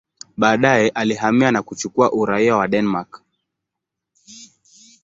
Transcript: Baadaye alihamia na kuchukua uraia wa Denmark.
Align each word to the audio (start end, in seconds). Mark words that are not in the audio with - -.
Baadaye 0.37 0.89
alihamia 0.89 1.51
na 1.51 1.61
kuchukua 1.63 2.11
uraia 2.13 2.55
wa 2.55 2.67
Denmark. 2.67 3.23